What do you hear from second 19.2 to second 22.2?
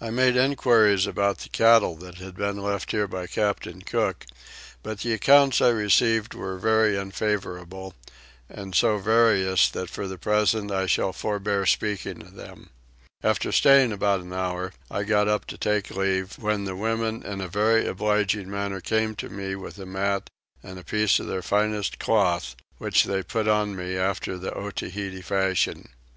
me with a mat and a piece of their finest